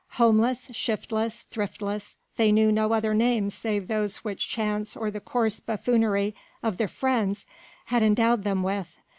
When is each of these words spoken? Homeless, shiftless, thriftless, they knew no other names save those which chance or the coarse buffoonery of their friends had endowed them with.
Homeless, 0.13 0.69
shiftless, 0.71 1.43
thriftless, 1.51 2.17
they 2.35 2.51
knew 2.51 2.71
no 2.71 2.91
other 2.91 3.13
names 3.13 3.53
save 3.53 3.87
those 3.87 4.17
which 4.23 4.49
chance 4.49 4.95
or 4.97 5.11
the 5.11 5.19
coarse 5.19 5.59
buffoonery 5.59 6.33
of 6.63 6.77
their 6.77 6.87
friends 6.87 7.45
had 7.85 8.01
endowed 8.01 8.43
them 8.43 8.63
with. 8.63 8.95